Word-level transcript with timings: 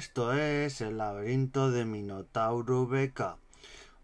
esto 0.00 0.32
es 0.32 0.80
el 0.80 0.96
laberinto 0.96 1.70
de 1.70 1.84
Minotauro 1.84 2.86
Beca. 2.86 3.36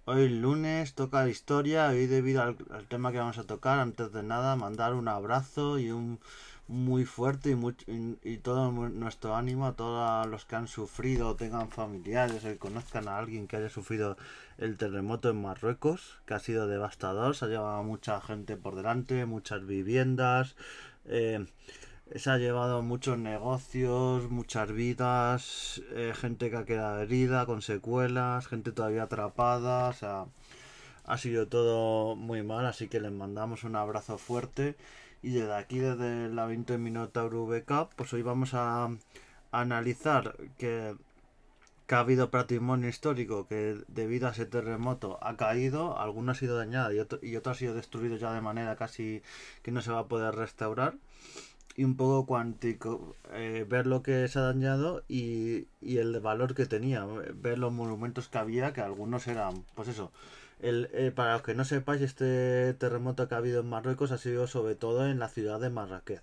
Hoy 0.04 0.28
lunes 0.28 0.92
toca 0.92 1.24
la 1.24 1.30
historia 1.30 1.94
y 1.94 2.06
debido 2.06 2.42
al, 2.42 2.58
tema 2.86 3.12
que 3.12 3.18
vamos 3.18 3.38
a 3.38 3.44
tocar, 3.44 3.78
antes 3.78 4.12
de 4.12 4.22
nada, 4.22 4.56
mandar 4.56 4.92
un 4.92 5.08
abrazo 5.08 5.78
y 5.78 5.90
un 5.90 6.20
muy 6.68 7.06
fuerte 7.06 7.56
y, 7.86 8.18
y, 8.30 8.36
todo 8.36 8.72
nuestro 8.72 9.36
ánimo 9.36 9.66
a 9.66 9.72
todos 9.72 10.26
los 10.26 10.44
que 10.44 10.56
han 10.56 10.68
sufrido, 10.68 11.34
tengan 11.34 11.70
familiares 11.70 12.44
o 12.44 12.58
conozcan 12.58 13.08
a 13.08 13.16
alguien 13.16 13.46
que 13.46 13.56
haya 13.56 13.70
sufrido 13.70 14.18
el 14.58 14.76
terremoto 14.76 15.30
en 15.30 15.40
Marruecos, 15.40 16.18
que 16.26 16.34
ha 16.34 16.40
sido 16.40 16.66
devastador, 16.66 17.34
se 17.34 17.46
ha 17.46 17.48
llevado 17.48 17.78
a 17.78 17.82
mucha 17.82 18.20
gente 18.20 18.58
por 18.58 18.76
delante, 18.76 19.24
muchas 19.24 19.66
viviendas. 19.66 20.56
Eh, 21.06 21.46
se 22.14 22.30
ha 22.30 22.38
llevado 22.38 22.82
muchos 22.82 23.18
negocios, 23.18 24.30
muchas 24.30 24.72
vidas, 24.72 25.82
eh, 25.90 26.12
gente 26.14 26.50
que 26.50 26.56
ha 26.56 26.64
quedado 26.64 27.02
herida 27.02 27.46
con 27.46 27.62
secuelas, 27.62 28.46
gente 28.46 28.72
todavía 28.72 29.04
atrapada, 29.04 29.88
o 29.88 29.92
sea, 29.92 30.26
ha 31.04 31.18
sido 31.18 31.48
todo 31.48 32.16
muy 32.16 32.42
mal, 32.42 32.66
así 32.66 32.88
que 32.88 33.00
les 33.00 33.12
mandamos 33.12 33.64
un 33.64 33.76
abrazo 33.76 34.18
fuerte. 34.18 34.76
Y 35.22 35.32
desde 35.32 35.54
aquí, 35.54 35.78
desde 35.80 36.28
laberinto 36.28 36.72
de 36.74 36.78
Minotauro 36.78 37.46
VK, 37.46 37.90
pues 37.96 38.12
hoy 38.12 38.22
vamos 38.22 38.54
a, 38.54 38.88
analizar 39.52 40.36
que, 40.58 40.94
que, 41.86 41.94
ha 41.94 42.00
habido 42.00 42.30
patrimonio 42.30 42.88
histórico 42.88 43.46
que 43.48 43.78
debido 43.88 44.28
a 44.28 44.32
ese 44.32 44.46
terremoto 44.46 45.18
ha 45.22 45.36
caído, 45.36 45.98
alguno 45.98 46.32
ha 46.32 46.34
sido 46.34 46.56
dañado 46.56 46.92
y 46.92 46.98
otro, 46.98 47.18
y 47.22 47.36
otro 47.36 47.52
ha 47.52 47.54
sido 47.54 47.74
destruido 47.74 48.16
ya 48.16 48.32
de 48.32 48.40
manera 48.40 48.76
casi 48.76 49.22
que 49.62 49.72
no 49.72 49.80
se 49.82 49.92
va 49.92 50.00
a 50.00 50.08
poder 50.08 50.34
restaurar 50.34 50.96
y 51.76 51.84
un 51.84 51.96
poco 51.96 52.26
cuántico, 52.26 53.14
eh, 53.32 53.66
ver 53.68 53.86
lo 53.86 54.02
que 54.02 54.26
se 54.28 54.38
ha 54.38 54.42
dañado 54.42 55.04
y, 55.08 55.68
y, 55.80 55.98
el 55.98 56.18
valor 56.20 56.54
que 56.54 56.66
tenía, 56.66 57.04
ver 57.34 57.58
los 57.58 57.72
monumentos 57.72 58.28
que 58.28 58.38
había, 58.38 58.72
que 58.72 58.80
algunos 58.80 59.26
eran, 59.26 59.64
pues 59.74 59.88
eso. 59.88 60.10
El, 60.60 60.88
eh, 60.94 61.12
para 61.14 61.34
los 61.34 61.42
que 61.42 61.54
no 61.54 61.64
sepáis, 61.66 62.00
este 62.00 62.72
terremoto 62.74 63.28
que 63.28 63.34
ha 63.34 63.38
habido 63.38 63.60
en 63.60 63.68
Marruecos 63.68 64.10
ha 64.10 64.18
sido 64.18 64.46
sobre 64.46 64.74
todo 64.74 65.06
en 65.06 65.18
la 65.18 65.28
ciudad 65.28 65.60
de 65.60 65.68
Marrakech. 65.68 66.22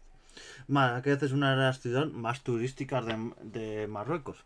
Marrakech 0.67 1.21
es 1.21 1.31
una 1.33 1.51
de 1.51 1.57
las 1.57 1.79
ciudades 1.79 2.11
más 2.11 2.41
turísticas 2.41 3.05
de, 3.05 3.31
de 3.43 3.87
Marruecos, 3.87 4.45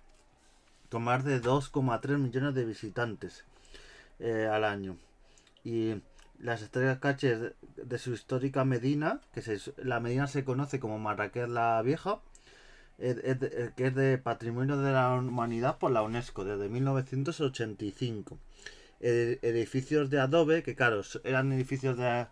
con 0.89 1.03
más 1.03 1.23
de 1.23 1.41
2,3 1.41 2.17
millones 2.17 2.53
de 2.53 2.65
visitantes 2.65 3.45
eh, 4.19 4.49
al 4.51 4.65
año. 4.65 4.97
Y 5.63 5.95
las 6.39 6.61
estrellas 6.61 6.99
caches 6.99 7.53
de 7.75 7.97
su 7.97 8.13
histórica 8.13 8.65
Medina, 8.65 9.21
que 9.33 9.43
la 9.77 9.99
Medina 9.99 10.27
se 10.27 10.43
conoce 10.43 10.79
como 10.79 10.99
Marrakech 10.99 11.47
la 11.47 11.81
Vieja, 11.81 12.19
que 12.97 13.73
es 13.77 13.95
de 13.95 14.17
Patrimonio 14.17 14.77
de 14.77 14.91
la 14.91 15.13
Humanidad 15.13 15.77
por 15.77 15.91
la 15.91 16.01
UNESCO 16.01 16.45
desde 16.45 16.69
1985. 16.69 18.37
edificios 18.99 20.09
de 20.09 20.19
adobe, 20.19 20.63
que 20.63 20.75
claro, 20.75 21.01
eran 21.23 21.51
edificios 21.53 21.97
de, 21.97 22.25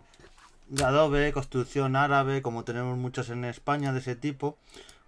de 0.68 0.84
adobe, 0.84 1.32
construcción 1.32 1.96
árabe, 1.96 2.42
como 2.42 2.64
tenemos 2.64 2.98
muchos 2.98 3.30
en 3.30 3.46
España 3.46 3.94
de 3.94 4.00
ese 4.00 4.16
tipo, 4.16 4.58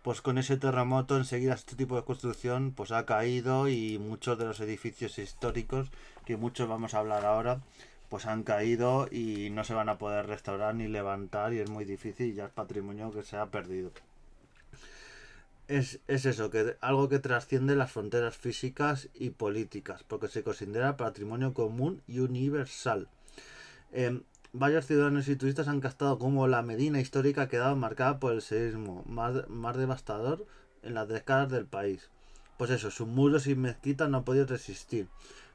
pues 0.03 0.21
con 0.21 0.37
ese 0.37 0.57
terremoto 0.57 1.17
enseguida 1.17 1.55
este 1.55 1.75
tipo 1.75 1.95
de 1.95 2.03
construcción 2.03 2.71
pues 2.71 2.91
ha 2.91 3.05
caído 3.05 3.67
y 3.67 3.97
muchos 3.97 4.37
de 4.37 4.45
los 4.45 4.59
edificios 4.59 5.17
históricos, 5.17 5.89
que 6.25 6.37
muchos 6.37 6.69
vamos 6.69 6.93
a 6.93 6.99
hablar 6.99 7.25
ahora, 7.25 7.61
pues 8.09 8.25
han 8.25 8.43
caído 8.43 9.07
y 9.11 9.49
no 9.49 9.63
se 9.63 9.73
van 9.73 9.89
a 9.89 9.97
poder 9.97 10.27
restaurar 10.27 10.75
ni 10.75 10.87
levantar 10.87 11.53
y 11.53 11.59
es 11.59 11.69
muy 11.69 11.85
difícil 11.85 12.27
y 12.27 12.33
ya 12.33 12.45
es 12.45 12.51
patrimonio 12.51 13.11
que 13.11 13.23
se 13.23 13.37
ha 13.37 13.47
perdido. 13.47 13.91
Es, 15.67 15.99
eso, 16.07 16.49
que 16.49 16.77
algo 16.79 17.09
que 17.09 17.19
trasciende 17.19 17.75
las 17.75 17.91
fronteras 17.91 18.37
físicas 18.37 19.09
y 19.13 19.31
políticas, 19.31 20.03
porque 20.03 20.29
se 20.29 20.41
considera 20.41 20.95
patrimonio 20.95 21.53
común 21.53 22.01
y 22.07 22.19
universal. 22.19 23.09
Em, 23.91 24.23
varios 24.53 24.85
ciudadanos 24.85 25.27
y 25.27 25.35
turistas 25.35 25.67
han 25.67 25.81
captado 25.81 26.17
como 26.19 26.47
la 26.47 26.61
Medina 26.61 27.01
histórica 27.01 27.43
ha 27.43 27.47
quedado 27.49 27.75
marcada 27.75 28.19
por 28.19 28.31
el 28.31 28.41
seísmo 28.41 29.03
más, 29.05 29.47
más 29.49 29.75
devastador 29.75 30.45
en 30.83 30.93
las 30.93 31.09
décadas 31.09 31.49
del 31.51 31.65
país. 31.65 32.09
Pues 32.57 32.71
eso, 32.71 32.89
sus 32.89 33.07
muros 33.07 33.45
y 33.47 33.55
mezquitas 33.55 34.09
no 34.09 34.19
han 34.19 34.23
podido 34.23 34.45
resistir. 34.45 35.07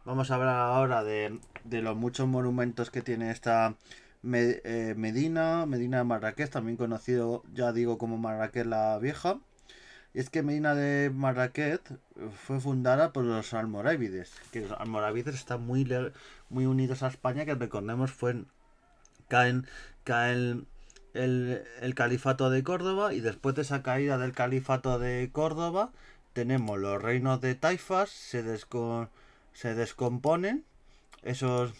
Vamos 0.04 0.32
a 0.32 0.34
hablar 0.34 0.56
ahora 0.56 1.04
de, 1.04 1.38
los 1.70 1.96
muchos 1.96 2.26
monumentos 2.26 2.90
que 2.90 3.02
tiene 3.02 3.30
esta 3.30 3.76
eh, 4.24 4.94
Medina, 4.96 5.64
Medina 5.66 5.98
de 5.98 6.04
Marrakech, 6.04 6.50
también 6.50 6.76
conocido, 6.76 7.44
ya 7.54 7.72
digo, 7.72 7.98
como 7.98 8.18
Marrakech 8.18 8.66
la 8.66 8.98
Vieja. 8.98 9.38
Y 10.12 10.18
es 10.18 10.28
que 10.28 10.42
Medina 10.42 10.74
de 10.74 11.10
Marrakech 11.10 11.82
fue 12.34 12.58
fundada 12.60 13.12
por 13.12 13.24
los 13.24 13.54
almorávides, 13.54 14.32
que 14.50 14.62
los 14.62 14.72
almorávides 14.72 15.36
están 15.36 15.64
muy, 15.64 15.88
muy 16.50 16.66
unidos 16.66 17.04
a 17.04 17.08
España, 17.08 17.44
que 17.44 17.54
recordemos 17.54 18.10
fue 18.10 18.44
caen, 19.28 19.68
caen 20.02 20.66
el, 21.14 21.62
el, 21.80 21.94
califato 21.94 22.50
de 22.50 22.64
Córdoba 22.64 23.14
y 23.14 23.20
después 23.20 23.54
de 23.54 23.62
esa 23.62 23.84
caída 23.84 24.18
del 24.18 24.32
califato 24.32 24.98
de 24.98 25.30
Córdoba 25.32 25.92
tenemos 26.32 26.78
los 26.80 27.00
reinos 27.00 27.40
de 27.40 27.54
Taifas, 27.54 28.10
se 28.10 28.42
descon 28.42 29.08
se 29.52 29.74
descomponen 29.74 30.64
esos, 31.22 31.72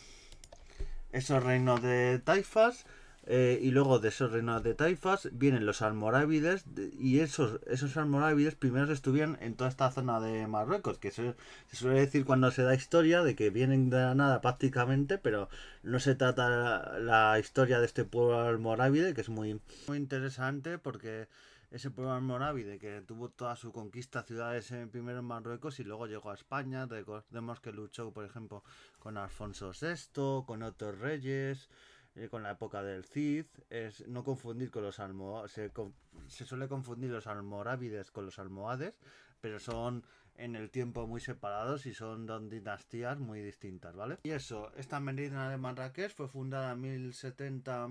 esos 1.13 1.43
reinos 1.43 1.83
de 1.83 2.19
taifas. 2.19 2.87
Eh, 3.25 3.61
y 3.63 3.71
luego 3.71 4.01
de 4.01 4.09
esos 4.09 4.33
reinos 4.33 4.65
de 4.65 4.75
taifas 4.75 5.29
vienen 5.31 5.65
los 5.65 5.81
almorávides 5.81 6.65
y 6.99 7.21
esos, 7.21 7.61
esos 7.69 7.97
almorávides 7.97 8.57
primero 8.57 8.93
estuvieron 8.93 9.39
en 9.41 9.55
toda 9.55 9.71
esta 9.71 9.93
zona 9.93 10.19
de 10.19 10.49
Marruecos, 10.49 10.99
que 10.99 11.13
se, 11.13 11.37
suele 11.73 12.01
decir 12.01 12.25
cuando 12.25 12.51
se 12.51 12.65
da 12.65 12.75
historia 12.75 13.23
de 13.23 13.37
que 13.37 13.51
vienen 13.51 13.91
de 13.91 13.99
la 13.99 14.17
nada 14.17 14.41
prácticamente, 14.41 15.19
pero 15.19 15.49
no 15.85 16.01
se 16.01 16.17
trata 16.17 16.99
la, 16.99 17.39
historia 17.39 17.79
de 17.79 17.87
este 17.87 18.05
pueblo 18.05 18.41
almorávide, 18.41 19.15
que 19.15 19.21
es 19.21 19.29
muy, 19.29 19.61
muy 19.87 19.99
interesante 19.99 20.79
porque 20.79 21.29
ese 21.73 21.91
pueblo 21.91 22.13
almorávide 22.13 22.79
que 22.79 23.01
tuvo 23.01 23.31
toda 23.31 23.57
su 23.57 23.73
conquista 23.73 24.23
ciudades 24.23 24.71
en, 24.73 24.91
primero 24.91 25.21
en 25.21 25.25
Marruecos 25.25 25.81
y 25.81 25.85
luego 25.85 26.07
llegó 26.07 26.31
a 26.31 26.35
España. 26.35 26.85
Recordemos 26.85 27.61
que 27.61 27.73
luchó, 27.73 28.13
por 28.13 28.27
ejemplo, 28.27 28.63
con 28.99 29.17
Alfonso 29.17 29.73
VI, 29.73 30.45
con 30.47 30.63
otros 30.63 30.99
reyes, 30.99 31.71
eh, 32.15 32.29
con 32.29 32.43
la 32.43 32.51
época 32.51 32.83
del 32.83 33.07
Cid. 33.07 33.47
Es 33.71 34.07
no 34.07 34.23
confundir 34.23 34.71
con 34.71 34.83
los 34.83 35.01
almohades. 35.01 35.53
Se, 35.53 36.45
suele 36.45 36.69
confundir 36.69 37.11
los 37.11 37.27
almorávides 37.27 38.11
con 38.11 38.27
los 38.27 38.39
almohades, 38.39 38.93
pero 39.41 39.59
son 39.59 40.05
en 40.37 40.57
el 40.57 40.71
tiempo 40.71 41.07
muy 41.07 41.23
separados 41.23 41.87
y 41.87 41.95
son 41.95 42.27
dos 42.27 42.51
dinastías 42.51 43.19
muy 43.19 43.41
distintas, 43.41 43.97
¿vale? 43.97 44.19
Y 44.25 44.31
eso, 44.31 44.71
esta 44.77 45.01
medina 45.01 45.49
de 45.49 45.57
Marrakech 45.57 46.15
fue 46.15 46.29
fundada 46.29 46.73
en 46.73 46.81
1070, 46.83 47.89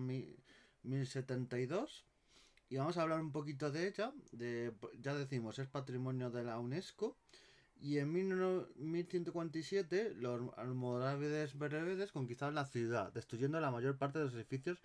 1072 0.83 2.05
y 2.71 2.77
vamos 2.77 2.95
a 2.95 3.01
hablar 3.01 3.19
un 3.19 3.33
poquito 3.33 3.69
de 3.69 3.89
ella. 3.89 4.13
Ya 5.01 5.13
decimos, 5.13 5.59
es 5.59 5.67
patrimonio 5.67 6.31
de 6.31 6.45
la 6.45 6.57
UNESCO. 6.57 7.17
Y 7.81 7.97
en 7.97 8.13
1147 8.13 10.13
los 10.15 10.57
almorávides 10.57 11.59
bereberes 11.59 12.13
conquistaron 12.13 12.55
la 12.55 12.65
ciudad, 12.65 13.11
destruyendo 13.11 13.59
la 13.59 13.71
mayor 13.71 13.97
parte 13.97 14.19
de 14.19 14.25
los 14.25 14.33
edificios 14.35 14.79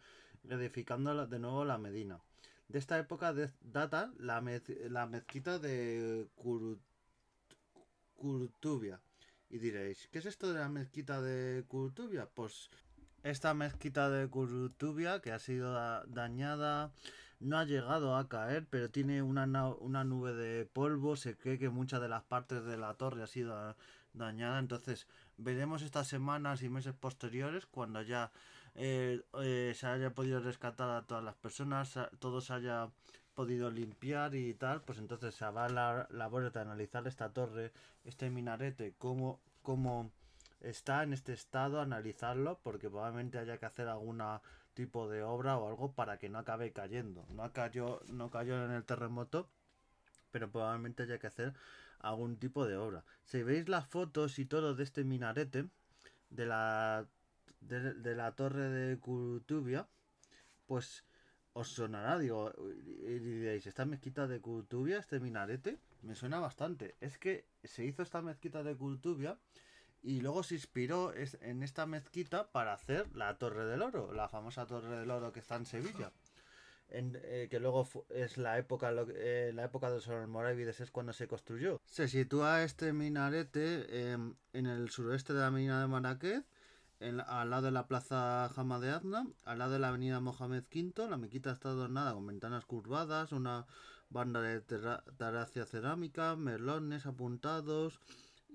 edificando 0.50 1.28
de 1.28 1.38
nuevo 1.38 1.64
la 1.64 1.78
Medina. 1.78 2.18
De 2.66 2.80
esta 2.80 2.98
época 2.98 3.32
data 3.60 4.12
la, 4.18 4.40
mezquita 4.40 5.60
de 5.60 6.26
Curtubia. 8.16 9.00
Y 9.48 9.58
diréis, 9.58 10.08
¿qué 10.10 10.18
es 10.18 10.26
esto 10.26 10.52
de 10.52 10.58
la 10.58 10.68
mezquita 10.68 11.22
de 11.22 11.62
Curtubia? 11.68 12.28
Pues 12.34 12.68
esta 13.22 13.54
mezquita 13.54 14.10
de 14.10 14.28
Curtubia 14.28 15.20
que 15.20 15.30
ha 15.30 15.38
sido 15.38 15.72
dañada 16.06 16.92
no 17.40 17.58
ha 17.58 17.64
llegado 17.64 18.16
a 18.16 18.28
caer, 18.28 18.66
pero 18.68 18.90
tiene 18.90 19.22
una, 19.22 19.44
una 19.74 20.04
nube 20.04 20.34
de 20.34 20.64
polvo. 20.66 21.16
Se 21.16 21.36
cree 21.36 21.58
que 21.58 21.68
muchas 21.68 22.00
de 22.00 22.08
las 22.08 22.22
partes 22.22 22.64
de 22.64 22.76
la 22.76 22.94
torre 22.94 23.22
ha 23.22 23.26
sido 23.26 23.76
dañada. 24.12 24.58
Entonces, 24.58 25.06
veremos 25.36 25.82
estas 25.82 26.08
semanas 26.08 26.62
y 26.62 26.68
meses 26.68 26.94
posteriores 26.94 27.66
cuando 27.66 28.02
ya 28.02 28.32
eh, 28.74 29.22
eh, 29.42 29.72
se 29.74 29.86
haya 29.86 30.10
podido 30.10 30.40
rescatar 30.40 30.90
a 30.90 31.02
todas 31.02 31.24
las 31.24 31.34
personas, 31.34 31.98
todo 32.18 32.40
se 32.40 32.52
haya 32.52 32.90
podido 33.34 33.70
limpiar 33.70 34.34
y 34.34 34.54
tal, 34.54 34.82
pues 34.82 34.98
entonces 34.98 35.34
se 35.34 35.44
va 35.44 35.66
a 35.66 35.68
la 35.68 36.06
labor 36.10 36.50
de 36.50 36.60
analizar 36.60 37.06
esta 37.06 37.32
torre, 37.32 37.72
este 38.04 38.30
minarete, 38.30 38.94
cómo, 38.98 39.40
cómo 39.62 40.10
está 40.60 41.02
en 41.02 41.12
este 41.12 41.34
estado, 41.34 41.80
analizarlo, 41.80 42.58
porque 42.62 42.88
probablemente 42.88 43.38
haya 43.38 43.58
que 43.58 43.66
hacer 43.66 43.88
alguna 43.88 44.40
tipo 44.76 45.08
de 45.08 45.24
obra 45.24 45.58
o 45.58 45.68
algo 45.68 45.92
para 45.92 46.18
que 46.18 46.28
no 46.28 46.38
acabe 46.38 46.72
cayendo. 46.72 47.26
No 47.30 47.52
cayó, 47.52 48.00
no 48.08 48.30
cayó 48.30 48.64
en 48.64 48.70
el 48.70 48.84
terremoto, 48.84 49.48
pero 50.30 50.50
probablemente 50.52 51.02
haya 51.02 51.18
que 51.18 51.26
hacer 51.26 51.54
algún 51.98 52.36
tipo 52.36 52.66
de 52.66 52.76
obra. 52.76 53.04
Si 53.24 53.42
veis 53.42 53.68
las 53.68 53.88
fotos 53.88 54.38
y 54.38 54.44
todo 54.44 54.74
de 54.74 54.84
este 54.84 55.02
minarete, 55.02 55.68
de 56.30 56.46
la, 56.46 57.06
de, 57.60 58.14
la 58.14 58.32
torre 58.32 58.68
de 58.68 58.98
Curtubia, 58.98 59.88
pues 60.66 61.04
os 61.54 61.68
sonará, 61.68 62.18
digo, 62.18 62.52
y 63.08 63.18
diréis, 63.18 63.66
esta 63.66 63.86
mezquita 63.86 64.26
de 64.26 64.40
Curtubia, 64.40 64.98
este 64.98 65.20
minarete, 65.20 65.78
me 66.02 66.14
suena 66.14 66.38
bastante. 66.38 66.94
Es 67.00 67.16
que 67.16 67.46
se 67.64 67.84
hizo 67.86 68.02
esta 68.02 68.20
mezquita 68.20 68.62
de 68.62 68.76
Cultubia 68.76 69.38
y 70.06 70.20
luego 70.20 70.44
se 70.44 70.54
inspiró 70.54 71.12
en 71.16 71.64
esta 71.64 71.84
mezquita 71.84 72.46
para 72.52 72.72
hacer 72.72 73.08
la 73.16 73.36
Torre 73.38 73.66
del 73.66 73.82
Oro, 73.82 74.12
la 74.12 74.28
famosa 74.28 74.64
Torre 74.64 74.96
del 74.96 75.10
Oro 75.10 75.32
que 75.32 75.40
está 75.40 75.56
en 75.56 75.66
Sevilla. 75.66 76.12
En, 76.88 77.18
eh, 77.24 77.48
que 77.50 77.58
luego 77.58 77.88
es 78.10 78.38
la 78.38 78.56
época 78.56 78.94
eh, 79.16 79.50
la 79.52 79.64
época 79.64 79.88
de 79.88 79.96
los 79.96 80.06
almorávides 80.06 80.78
es 80.78 80.92
cuando 80.92 81.12
se 81.12 81.26
construyó. 81.26 81.80
Se 81.86 82.06
sitúa 82.06 82.62
este 82.62 82.92
minarete 82.92 84.12
em, 84.12 84.36
en 84.52 84.66
el 84.66 84.90
suroeste 84.90 85.32
de 85.32 85.40
la 85.40 85.50
mina 85.50 85.80
de 85.80 85.88
Marrakech 85.88 86.44
al 87.00 87.50
lado 87.50 87.62
de 87.62 87.72
la 87.72 87.88
plaza 87.88 88.48
Jama 88.54 88.78
de 88.78 88.90
Azna, 88.90 89.26
al 89.44 89.58
lado 89.58 89.72
de 89.72 89.80
la 89.80 89.88
avenida 89.88 90.20
Mohamed 90.20 90.64
V, 90.72 91.10
la 91.10 91.16
mequita 91.16 91.50
está 91.50 91.70
adornada 91.70 92.14
con 92.14 92.26
ventanas 92.26 92.64
curvadas, 92.64 93.32
una 93.32 93.66
banda 94.08 94.40
de 94.40 94.60
terracia 94.60 95.66
cerámica, 95.66 96.36
merlones 96.36 97.06
apuntados 97.06 98.00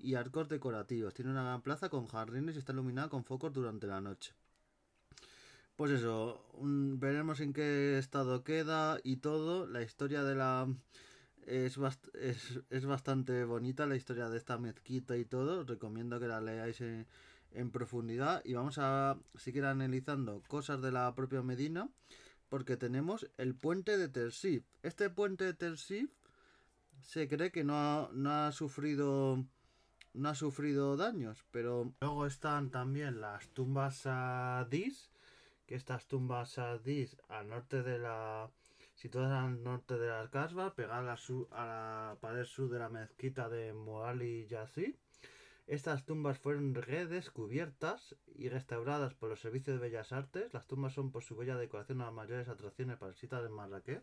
y 0.02 0.14
arcos 0.16 0.48
decorativos. 0.48 1.14
Tiene 1.14 1.30
una 1.30 1.44
gran 1.44 1.62
plaza 1.62 1.88
con 1.88 2.06
jardines 2.06 2.56
y 2.56 2.58
está 2.58 2.72
iluminada 2.72 3.08
con 3.08 3.24
focos 3.24 3.52
durante 3.52 3.86
la 3.86 4.00
noche. 4.00 4.34
Pues 5.76 5.92
eso, 5.92 6.44
veremos 6.60 7.40
en 7.40 7.52
qué 7.52 7.98
estado 7.98 8.44
queda 8.44 8.98
y 9.02 9.16
todo. 9.16 9.66
La 9.66 9.82
historia 9.82 10.22
de 10.24 10.34
la... 10.34 10.68
Es, 11.46 11.76
es, 12.70 12.86
bastante 12.86 13.44
bonita 13.44 13.84
la 13.86 13.96
historia 13.96 14.28
de 14.28 14.38
esta 14.38 14.58
mezquita 14.58 15.16
y 15.16 15.24
todo. 15.24 15.60
Os 15.60 15.66
recomiendo 15.66 16.20
que 16.20 16.28
la 16.28 16.40
leáis 16.40 16.80
en, 16.80 17.06
en 17.50 17.70
profundidad 17.70 18.42
y 18.44 18.54
vamos 18.54 18.78
a 18.78 19.18
seguir 19.34 19.64
analizando 19.64 20.42
cosas 20.46 20.80
de 20.82 20.92
la 20.92 21.12
propia 21.14 21.42
Medina 21.42 21.88
porque 22.48 22.76
tenemos 22.76 23.26
el 23.38 23.54
puente 23.54 23.96
de 23.96 24.08
Tersif. 24.08 24.64
Este 24.82 25.08
puente 25.10 25.44
de 25.44 25.54
Tersif 25.54 26.10
se 27.00 27.26
cree 27.26 27.50
que 27.50 27.64
no 27.64 27.74
ha, 27.74 28.10
no 28.12 28.30
ha 28.30 28.52
sufrido 28.52 29.44
no 30.14 30.28
ha 30.28 30.34
sufrido 30.34 30.96
daños, 30.96 31.44
pero 31.50 31.92
luego 32.00 32.26
están 32.26 32.70
también 32.70 33.20
las 33.20 33.48
tumbas 33.48 33.96
sadis, 33.96 35.10
que 35.66 35.74
estas 35.74 36.06
tumbas 36.06 36.52
sadis 36.52 37.16
al 37.28 37.48
norte 37.48 37.82
de 37.82 37.98
la 37.98 38.50
situadas 38.94 39.44
al 39.44 39.62
norte 39.62 39.98
de 39.98 40.08
las 40.08 40.28
casvas, 40.30 40.72
pegadas 40.74 41.28
a 41.50 41.64
la 41.64 42.16
pared 42.20 42.44
sur 42.44 42.68
de 42.70 42.78
la 42.78 42.88
mezquita 42.88 43.48
de 43.48 43.72
Moali 43.72 44.46
Yazid 44.46 44.94
estas 45.66 46.04
tumbas 46.04 46.38
fueron 46.38 46.74
redescubiertas 46.74 48.16
y 48.34 48.48
restauradas 48.48 49.14
por 49.14 49.28
los 49.28 49.40
servicios 49.40 49.76
de 49.76 49.88
Bellas 49.88 50.12
Artes. 50.12 50.52
Las 50.52 50.66
tumbas 50.66 50.92
son 50.92 51.12
por 51.12 51.22
su 51.22 51.36
bella 51.36 51.56
decoración 51.56 51.98
las 51.98 52.12
mayores 52.12 52.48
atracciones 52.48 52.98
para 52.98 53.12
visitas 53.12 53.42
de 53.42 53.48
Marrakech. 53.48 54.02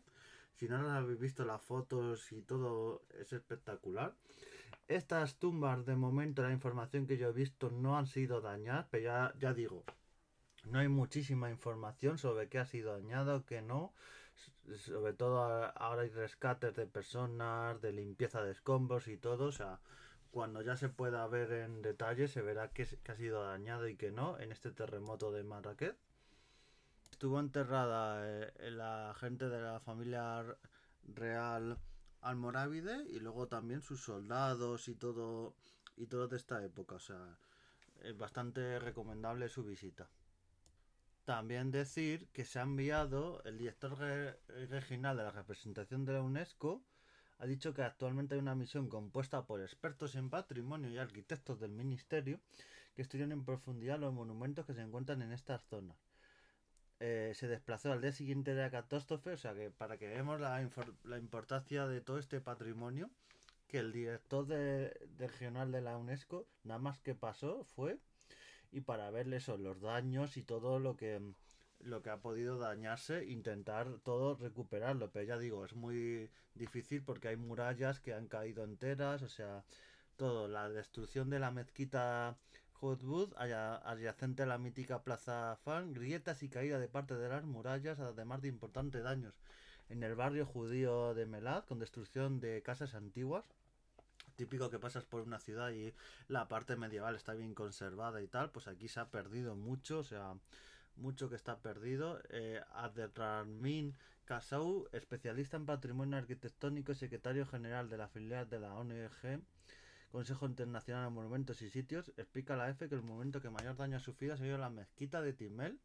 Si 0.55 0.67
no 0.67 0.77
habéis 0.77 1.19
visto 1.19 1.45
las 1.45 1.61
fotos 1.61 2.31
y 2.31 2.41
todo 2.41 3.03
es 3.19 3.33
espectacular. 3.33 4.15
Estas 4.89 5.35
tumbas, 5.35 5.85
de 5.85 5.95
momento, 5.95 6.41
la 6.41 6.51
información 6.51 7.05
que 7.05 7.17
yo 7.17 7.29
he 7.29 7.31
visto 7.31 7.69
no 7.69 7.95
han 7.95 8.07
sido 8.07 8.41
dañadas, 8.41 8.87
pero 8.89 9.03
ya, 9.03 9.33
ya 9.37 9.53
digo, 9.53 9.83
no 10.65 10.79
hay 10.79 10.87
muchísima 10.87 11.51
información 11.51 12.17
sobre 12.17 12.49
qué 12.49 12.57
ha 12.57 12.65
sido 12.65 12.93
dañado, 12.93 13.45
qué 13.45 13.61
no. 13.61 13.93
Sobre 14.77 15.13
todo 15.13 15.43
ahora 15.43 16.01
hay 16.01 16.09
rescates 16.09 16.75
de 16.75 16.87
personas, 16.87 17.79
de 17.81 17.91
limpieza 17.91 18.41
de 18.41 18.51
escombros 18.51 19.07
y 19.07 19.17
todo. 19.17 19.45
O 19.45 19.51
sea, 19.51 19.79
cuando 20.31 20.63
ya 20.63 20.75
se 20.75 20.89
pueda 20.89 21.27
ver 21.27 21.51
en 21.51 21.83
detalle, 21.83 22.27
se 22.27 22.41
verá 22.41 22.69
que, 22.69 22.87
ha 23.07 23.15
sido 23.15 23.43
dañado 23.43 23.87
y 23.87 23.95
que 23.95 24.09
no 24.09 24.39
en 24.39 24.51
este 24.51 24.71
terremoto 24.71 25.31
de 25.31 25.43
Marrakech. 25.43 25.97
Estuvo 27.11 27.39
enterrada 27.39 28.21
eh, 28.27 28.71
la 28.71 29.13
gente 29.19 29.49
de 29.49 29.61
la 29.61 29.79
familia 29.79 30.43
real 31.03 31.77
almorávide 32.21 33.05
y 33.09 33.19
luego 33.19 33.47
también 33.47 33.81
sus 33.81 34.03
soldados 34.03 34.87
y 34.87 34.95
todo 34.95 35.55
y 35.95 36.07
todo 36.07 36.27
de 36.27 36.37
esta 36.37 36.63
época. 36.63 36.95
O 36.95 36.99
sea, 36.99 37.37
es 38.01 38.17
bastante 38.17 38.79
recomendable 38.79 39.49
su 39.49 39.63
visita. 39.63 40.09
También 41.25 41.69
decir 41.69 42.29
que 42.29 42.45
se 42.45 42.59
ha 42.59 42.63
enviado 42.63 43.43
el 43.43 43.57
director 43.57 43.97
regional 44.69 45.17
de 45.17 45.23
la 45.23 45.31
representación 45.31 46.05
de 46.05 46.13
la 46.13 46.21
UNESCO 46.21 46.81
ha 47.37 47.45
dicho 47.45 47.73
que 47.73 47.83
actualmente 47.83 48.35
hay 48.35 48.41
una 48.41 48.55
misión 48.55 48.89
compuesta 48.89 49.45
por 49.45 49.61
expertos 49.61 50.15
en 50.15 50.29
patrimonio 50.29 50.89
y 50.89 50.97
arquitectos 50.97 51.59
del 51.59 51.71
Ministerio 51.71 52.39
que 52.95 53.01
estudian 53.01 53.31
en 53.31 53.45
profundidad 53.45 53.99
los 53.99 54.13
monumentos 54.13 54.65
que 54.65 54.73
se 54.73 54.81
encuentran 54.81 55.21
en 55.21 55.31
estas 55.31 55.61
zonas. 55.63 56.08
Eh, 57.01 57.31
se 57.33 57.47
desplazó 57.47 57.93
al 57.93 58.01
día 58.01 58.11
siguiente 58.11 58.53
de 58.53 58.61
la 58.61 58.71
catástrofe, 58.71 59.31
o 59.31 59.37
sea 59.37 59.53
que 59.53 59.71
para 59.71 59.97
que 59.97 60.07
veamos 60.07 60.41
la, 60.41 60.61
importancia 60.61 61.87
de 61.87 62.01
todo 62.01 62.19
este 62.19 62.41
patrimonio, 62.41 63.09
que 63.67 63.79
el 63.79 63.93
director 63.93 64.45
de, 64.47 64.91
regional 65.17 65.71
de 65.71 65.81
la 65.81 65.95
UNESCO 65.97 66.45
nada 66.63 66.79
más 66.79 66.99
que 66.99 67.15
pasó 67.15 67.63
fue 67.63 67.99
y 68.71 68.81
para 68.81 69.09
verle 69.11 69.37
eso, 69.37 69.57
los 69.57 69.79
daños 69.79 70.35
y 70.35 70.43
todo 70.43 70.79
lo 70.79 70.97
que 70.97 71.21
lo 71.81 72.01
que 72.01 72.09
ha 72.09 72.17
podido 72.17 72.57
dañarse, 72.57 73.25
intentar 73.25 73.99
todo 74.03 74.35
recuperarlo. 74.35 75.11
Pero 75.11 75.25
ya 75.25 75.37
digo, 75.37 75.63
es 75.65 75.75
muy 75.75 76.29
difícil 76.53 77.01
porque 77.03 77.29
hay 77.29 77.37
murallas 77.37 78.01
que 78.01 78.13
han 78.13 78.27
caído 78.27 78.65
enteras, 78.65 79.21
o 79.21 79.29
sea, 79.29 79.63
todo. 80.17 80.47
La 80.49 80.69
destrucción 80.69 81.29
de 81.29 81.39
la 81.39 81.51
mezquita 81.51 82.37
Hotwood, 82.81 83.33
adyacente 83.37 84.43
a 84.43 84.45
la 84.45 84.57
mítica 84.57 85.03
Plaza 85.03 85.57
Fan, 85.63 85.93
grietas 85.93 86.43
y 86.43 86.49
caída 86.49 86.79
de 86.79 86.87
parte 86.87 87.15
de 87.15 87.27
las 87.27 87.43
murallas, 87.43 87.99
además 87.99 88.41
de 88.41 88.47
importantes 88.47 89.03
daños 89.03 89.35
en 89.89 90.03
el 90.03 90.15
barrio 90.15 90.45
judío 90.45 91.13
de 91.13 91.25
Melad, 91.25 91.65
con 91.65 91.79
destrucción 91.79 92.39
de 92.39 92.61
casas 92.61 92.93
antiguas. 92.95 93.45
Típico 94.35 94.69
que 94.69 94.79
pasas 94.79 95.03
por 95.03 95.21
una 95.21 95.39
ciudad 95.39 95.71
y 95.71 95.93
la 96.27 96.47
parte 96.47 96.77
medieval 96.77 97.15
está 97.15 97.33
bien 97.33 97.53
conservada 97.53 98.21
y 98.21 98.27
tal, 98.27 98.51
pues 98.51 98.67
aquí 98.67 98.87
se 98.87 99.01
ha 99.01 99.09
perdido 99.09 99.55
mucho, 99.55 99.99
o 99.99 100.03
sea, 100.03 100.35
mucho 100.95 101.29
que 101.29 101.35
está 101.35 101.57
perdido. 101.57 102.21
Eh, 102.29 102.61
Kasau, 104.23 104.87
especialista 104.91 105.57
en 105.57 105.65
patrimonio 105.65 106.17
arquitectónico 106.17 106.91
y 106.91 106.95
secretario 106.95 107.47
general 107.47 107.89
de 107.89 107.97
la 107.97 108.07
filial 108.07 108.47
de 108.47 108.59
la 108.59 108.75
ONG 108.75 109.41
Consejo 110.09 110.47
Internacional 110.47 111.05
de 111.05 111.09
Monumentos 111.11 111.61
y 111.61 111.69
Sitios, 111.69 112.11
explica 112.17 112.55
a 112.55 112.57
la 112.57 112.69
EFE 112.69 112.89
que 112.89 112.95
el 112.95 113.03
momento 113.03 113.41
que 113.41 113.49
mayor 113.49 113.75
daño 113.77 113.97
ha 113.97 113.99
sufrido 113.99 114.33
ha 114.33 114.37
sido 114.37 114.57
la 114.57 114.69
mezquita 114.69 115.21
de 115.21 115.33
Timel, 115.33 115.79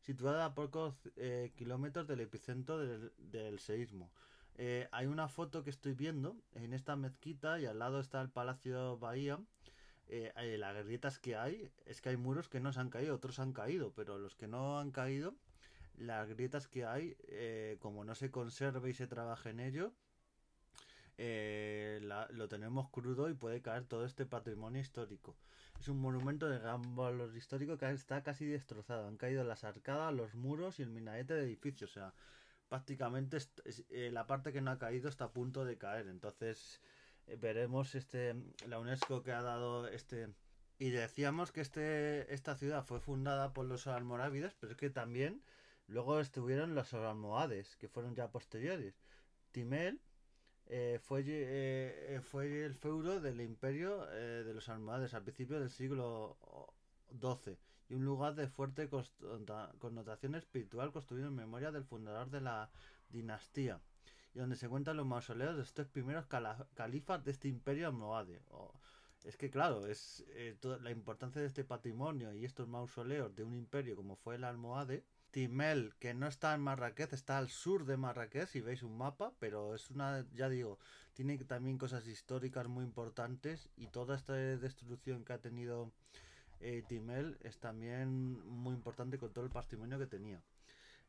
situada 0.00 0.44
a 0.44 0.54
pocos 0.54 0.94
eh, 1.16 1.52
kilómetros 1.56 2.06
del 2.06 2.20
epicentro 2.20 2.78
del, 2.78 3.12
del 3.18 3.58
seísmo. 3.58 4.12
Eh, 4.54 4.88
hay 4.92 5.06
una 5.06 5.28
foto 5.28 5.64
que 5.64 5.70
estoy 5.70 5.94
viendo 5.94 6.36
en 6.54 6.72
esta 6.72 6.94
mezquita 6.96 7.58
y 7.58 7.66
al 7.66 7.80
lado 7.80 8.00
está 8.00 8.20
el 8.22 8.30
Palacio 8.30 8.98
Bahía 8.98 9.38
eh, 10.08 10.56
las 10.58 10.84
grietas 10.84 11.18
que 11.18 11.34
hay, 11.34 11.68
es 11.84 12.00
que 12.00 12.10
hay 12.10 12.16
muros 12.16 12.48
que 12.48 12.60
no 12.60 12.72
se 12.72 12.78
han 12.78 12.90
caído, 12.90 13.16
otros 13.16 13.40
han 13.40 13.52
caído, 13.52 13.92
pero 13.92 14.18
los 14.18 14.36
que 14.36 14.46
no 14.46 14.78
han 14.78 14.92
caído, 14.92 15.34
las 15.96 16.28
grietas 16.28 16.68
que 16.68 16.84
hay, 16.84 17.16
como 17.80 18.04
no 18.04 18.14
se 18.14 18.30
conserva 18.30 18.88
y 18.88 18.94
se 18.94 19.08
trabaja 19.08 19.50
en 19.50 19.58
ello, 19.58 19.92
eh, 21.18 22.00
lo 22.30 22.48
tenemos 22.48 22.90
crudo 22.90 23.28
y 23.28 23.34
puede 23.34 23.62
caer 23.62 23.84
todo 23.84 24.04
este 24.04 24.26
patrimonio 24.26 24.80
histórico. 24.80 25.36
Es 25.80 25.88
un 25.88 26.00
monumento 26.00 26.48
de 26.48 26.58
gran 26.58 26.94
valor 26.96 27.36
histórico 27.36 27.76
que 27.78 27.90
está 27.90 28.22
casi 28.22 28.46
destrozado. 28.46 29.06
Han 29.06 29.16
caído 29.16 29.44
las 29.44 29.64
arcadas, 29.64 30.14
los 30.14 30.34
muros 30.34 30.78
y 30.78 30.82
el 30.82 30.90
minarete 30.90 31.34
de 31.34 31.44
edificio. 31.44 31.86
O 31.86 31.90
sea, 31.90 32.14
prácticamente 32.68 33.38
eh, 33.90 34.10
la 34.12 34.26
parte 34.26 34.52
que 34.52 34.60
no 34.60 34.70
ha 34.70 34.78
caído 34.78 35.08
está 35.08 35.26
a 35.26 35.32
punto 35.32 35.64
de 35.64 35.78
caer. 35.78 36.08
Entonces, 36.08 36.80
veremos 37.38 37.94
este 37.94 38.34
la 38.66 38.78
UNESCO 38.78 39.22
que 39.22 39.32
ha 39.32 39.42
dado 39.42 39.88
este 39.88 40.28
y 40.78 40.90
decíamos 40.90 41.52
que 41.52 41.60
este 41.60 42.32
esta 42.34 42.54
ciudad 42.56 42.84
fue 42.84 43.00
fundada 43.00 43.52
por 43.52 43.66
los 43.66 43.86
almorávides, 43.86 44.54
pero 44.60 44.72
es 44.72 44.78
que 44.78 44.90
también 44.90 45.42
luego 45.88 46.20
estuvieron 46.20 46.74
los 46.74 46.92
almohades, 46.94 47.76
que 47.76 47.88
fueron 47.88 48.14
ya 48.14 48.30
posteriores. 48.30 49.00
Timel 49.52 50.00
eh, 50.68 50.98
fue, 51.02 51.22
eh, 51.26 52.20
fue 52.22 52.64
el 52.64 52.74
feudo 52.74 53.20
del 53.20 53.40
imperio 53.40 54.10
eh, 54.12 54.42
de 54.44 54.52
los 54.54 54.68
almohades 54.68 55.14
al 55.14 55.22
principio 55.22 55.60
del 55.60 55.70
siglo 55.70 56.36
XII 57.20 57.56
y 57.88 57.94
un 57.94 58.04
lugar 58.04 58.34
de 58.34 58.48
fuerte 58.48 58.88
connotación 59.78 60.34
espiritual 60.34 60.92
construido 60.92 61.28
en 61.28 61.36
memoria 61.36 61.70
del 61.70 61.84
fundador 61.84 62.30
de 62.30 62.40
la 62.40 62.70
dinastía 63.10 63.80
y 64.36 64.38
donde 64.38 64.56
se 64.56 64.66
encuentran 64.66 64.98
los 64.98 65.06
mausoleos 65.06 65.56
de 65.56 65.62
estos 65.62 65.86
primeros 65.86 66.26
califas 66.74 67.24
de 67.24 67.30
este 67.30 67.48
imperio 67.48 67.86
almohade. 67.86 68.42
es 69.24 69.36
que 69.36 69.50
claro, 69.50 69.86
es 69.86 70.24
eh, 70.28 70.56
toda 70.60 70.78
la 70.78 70.90
importancia 70.90 71.40
de 71.40 71.48
este 71.48 71.64
patrimonio 71.64 72.34
y 72.34 72.44
estos 72.44 72.68
mausoleos 72.68 73.34
de 73.34 73.44
un 73.44 73.54
imperio 73.54 73.96
como 73.96 74.16
fue 74.16 74.34
el 74.34 74.44
almohade. 74.44 75.04
Timel, 75.36 75.92
que 75.98 76.14
no 76.14 76.28
está 76.28 76.54
en 76.54 76.62
Marrakech, 76.62 77.12
está 77.12 77.36
al 77.36 77.50
sur 77.50 77.84
de 77.84 77.98
Marrakech, 77.98 78.48
si 78.48 78.62
veis 78.62 78.82
un 78.82 78.96
mapa, 78.96 79.34
pero 79.38 79.74
es 79.74 79.90
una, 79.90 80.24
ya 80.32 80.48
digo, 80.48 80.78
tiene 81.12 81.36
también 81.44 81.76
cosas 81.76 82.06
históricas 82.06 82.68
muy 82.68 82.82
importantes 82.84 83.68
y 83.76 83.88
toda 83.88 84.16
esta 84.16 84.32
destrucción 84.32 85.26
que 85.26 85.34
ha 85.34 85.38
tenido 85.38 85.92
eh, 86.60 86.82
Timel 86.88 87.36
es 87.42 87.58
también 87.58 88.40
muy 88.48 88.72
importante 88.72 89.18
con 89.18 89.30
todo 89.34 89.44
el 89.44 89.50
patrimonio 89.50 89.98
que 89.98 90.06
tenía. 90.06 90.40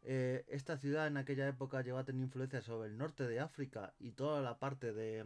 Eh, 0.04 0.44
esta 0.50 0.78
ciudad 0.78 1.08
en 1.08 1.16
aquella 1.16 1.48
época 1.48 1.82
llegó 1.82 1.98
a 1.98 2.04
tener 2.04 2.22
influencia 2.22 2.62
sobre 2.62 2.90
el 2.90 2.98
norte 2.98 3.30
de 3.30 3.40
África 3.40 3.94
y 3.98 4.12
toda 4.12 4.42
la 4.42 4.60
parte 4.60 4.92
de, 4.92 5.26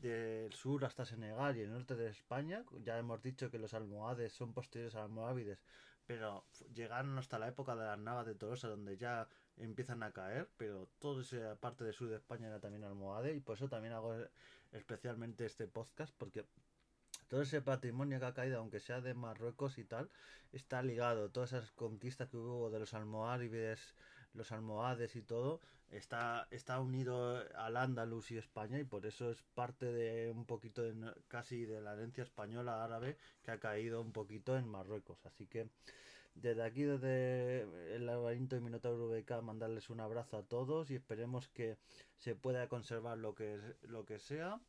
del 0.00 0.50
sur 0.54 0.82
hasta 0.86 1.04
Senegal 1.04 1.58
y 1.58 1.60
el 1.60 1.72
norte 1.72 1.94
de 1.94 2.08
España. 2.08 2.64
Ya 2.86 2.98
hemos 2.98 3.22
dicho 3.22 3.50
que 3.50 3.58
los 3.58 3.74
almohades 3.74 4.32
son 4.32 4.54
posteriores 4.54 4.94
a 4.94 5.02
almohávides, 5.02 5.62
pero 6.10 6.44
llegaron 6.74 7.16
hasta 7.18 7.38
la 7.38 7.46
época 7.46 7.76
de 7.76 7.84
las 7.84 7.96
Navas 7.96 8.26
de 8.26 8.34
Tolosa, 8.34 8.66
donde 8.66 8.96
ya 8.96 9.28
empiezan 9.56 10.02
a 10.02 10.10
caer, 10.10 10.50
pero 10.56 10.88
toda 10.98 11.22
esa 11.22 11.54
parte 11.54 11.84
del 11.84 11.94
sur 11.94 12.08
de 12.08 12.16
España 12.16 12.48
era 12.48 12.58
también 12.58 12.82
almohade, 12.82 13.32
y 13.32 13.38
por 13.38 13.54
eso 13.54 13.68
también 13.68 13.94
hago 13.94 14.16
especialmente 14.72 15.46
este 15.46 15.68
podcast, 15.68 16.12
porque 16.18 16.44
todo 17.28 17.42
ese 17.42 17.62
patrimonio 17.62 18.18
que 18.18 18.26
ha 18.26 18.34
caído, 18.34 18.58
aunque 18.58 18.80
sea 18.80 19.00
de 19.00 19.14
Marruecos 19.14 19.78
y 19.78 19.84
tal, 19.84 20.10
está 20.50 20.82
ligado. 20.82 21.30
Todas 21.30 21.52
esas 21.52 21.70
conquistas 21.70 22.28
que 22.28 22.38
hubo 22.38 22.70
de 22.70 22.80
los 22.80 22.92
almohárides, 22.92 23.94
los 24.34 24.52
almohades 24.52 25.16
y 25.16 25.22
todo, 25.22 25.60
está, 25.90 26.46
está 26.50 26.80
unido 26.80 27.44
al 27.56 27.76
Andalus 27.76 28.30
y 28.30 28.38
España 28.38 28.78
y 28.78 28.84
por 28.84 29.06
eso 29.06 29.30
es 29.30 29.42
parte 29.54 29.86
de 29.86 30.30
un 30.30 30.44
poquito 30.46 30.82
de 30.82 30.94
casi 31.28 31.64
de 31.64 31.80
la 31.80 31.94
herencia 31.94 32.22
española 32.22 32.84
árabe 32.84 33.16
que 33.42 33.50
ha 33.50 33.58
caído 33.58 34.00
un 34.00 34.12
poquito 34.12 34.56
en 34.56 34.68
Marruecos. 34.68 35.24
Así 35.26 35.46
que 35.46 35.68
desde 36.34 36.62
aquí, 36.62 36.84
desde 36.84 37.62
el 37.94 38.06
laberinto 38.06 38.54
de 38.54 38.62
Minotauro 38.62 39.08
BK, 39.08 39.42
mandarles 39.42 39.90
un 39.90 40.00
abrazo 40.00 40.36
a 40.36 40.42
todos 40.44 40.90
y 40.90 40.94
esperemos 40.94 41.48
que 41.48 41.76
se 42.16 42.34
pueda 42.36 42.68
conservar 42.68 43.18
lo 43.18 43.34
que, 43.34 43.58
lo 43.82 44.04
que 44.04 44.18
sea 44.18 44.60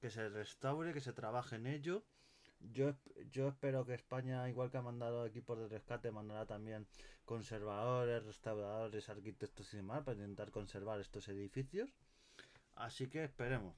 que 0.00 0.10
se 0.10 0.28
restaure, 0.30 0.94
que 0.94 1.00
se 1.00 1.12
trabaje 1.12 1.56
en 1.56 1.66
ello. 1.66 2.02
Yo, 2.60 2.94
yo 3.30 3.48
espero 3.48 3.84
que 3.84 3.94
España, 3.94 4.48
igual 4.48 4.70
que 4.70 4.76
ha 4.76 4.82
mandado 4.82 5.26
equipos 5.26 5.58
de 5.58 5.68
rescate, 5.68 6.10
mandará 6.10 6.46
también 6.46 6.86
conservadores, 7.24 8.24
restauradores, 8.24 9.08
arquitectos 9.08 9.72
y 9.72 9.78
demás 9.78 10.02
para 10.04 10.16
intentar 10.16 10.50
conservar 10.50 11.00
estos 11.00 11.28
edificios. 11.28 11.90
Así 12.74 13.08
que 13.08 13.24
esperemos. 13.24 13.74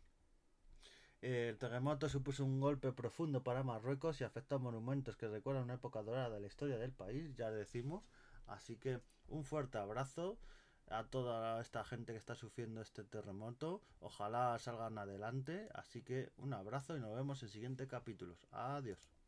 El 1.21 1.57
terremoto 1.57 2.09
supuso 2.09 2.45
un 2.45 2.59
golpe 2.59 2.93
profundo 2.93 3.45
para 3.45 3.63
Marruecos 3.63 4.21
y 4.21 4.25
afectó 4.25 4.57
a 4.57 4.59
monumentos 4.59 5.17
que 5.17 5.29
recuerdan 5.29 5.65
una 5.65 5.75
época 5.75 6.03
dorada 6.03 6.31
de 6.31 6.41
la 6.41 6.49
historia 6.49 6.79
del 6.79 6.93
país, 6.93 7.37
ya 7.37 7.51
decimos. 7.53 8.03
Así 8.49 8.77
que 8.77 9.01
un 9.29 9.45
fuerte 9.45 9.79
abrazo 9.79 10.37
a 10.93 11.05
toda 11.05 11.61
esta 11.61 11.85
gente 11.85 12.13
que 12.13 12.19
está 12.19 12.35
sufriendo 12.35 12.81
este 12.81 13.05
terremoto. 13.05 13.83
Ojalá 14.01 14.59
salgan 14.59 14.99
adelante. 14.99 15.69
Así 15.75 16.03
que 16.03 16.33
un 16.37 16.53
abrazo 16.55 16.97
y 16.97 17.01
nos 17.01 17.15
vemos 17.15 17.43
en 17.43 17.49
siguientes 17.49 17.89
capítulos. 17.89 18.47
Adiós. 18.51 19.13